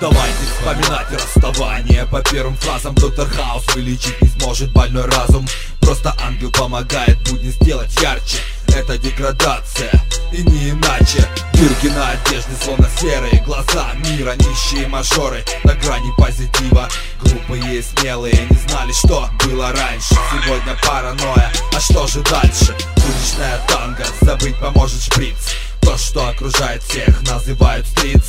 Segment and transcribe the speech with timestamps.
[0.00, 2.94] Давайте вспоминать расставание По первым фразам.
[2.94, 5.44] Доктор Хаус вылечить не сможет больной разум.
[5.80, 8.38] Просто ангел помогает будни сделать ярче.
[8.68, 9.90] Это деградация
[10.30, 11.26] и не иначе.
[11.54, 14.34] Дырки на одежде, словно серые глаза мира.
[14.36, 16.88] Нищие мажоры на грани позитива.
[17.22, 20.14] Глупые и смелые не знали, что было раньше.
[20.30, 22.72] Сегодня паранойя, а что же дальше?
[22.96, 25.56] Уличная танго, забыть поможет шприц.
[25.80, 28.22] То, что окружает всех, называют стриц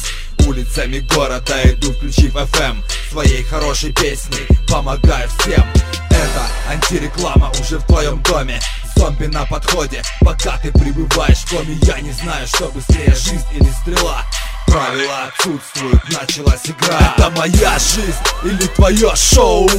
[0.49, 5.63] Улицами города иду, включив FM Своей хорошей песней помогаю всем.
[6.09, 8.59] Это антиреклама уже в твоем доме.
[8.95, 11.77] Зомби на подходе, пока ты пребываешь в коме.
[11.83, 14.23] Я не знаю, что быстрее, жизнь или стрела.
[14.65, 17.13] Правила отсутствуют, началась игра.
[17.15, 19.69] Это моя жизнь или твое шоу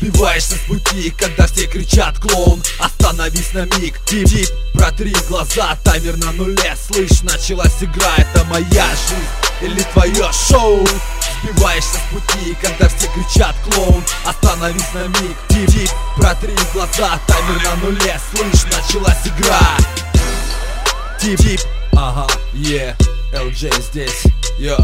[0.00, 2.62] Сбиваешься с пути, когда все кричат клоун!
[2.78, 9.28] Остановись на миг, тип-тип, протри глаза Таймер на нуле, слышь, началась игра Это моя жизнь
[9.62, 10.86] или твое шоу?
[11.42, 14.04] Сбиваешься с пути, когда все кричат клоун!
[14.26, 19.76] Остановись на миг, тип-тип, протри глаза Таймер на нуле, слышь, началась игра.
[21.20, 21.60] Тип-тип,
[21.92, 23.14] ага, е, yeah.
[23.34, 24.24] LJ здесь,
[24.58, 24.76] йо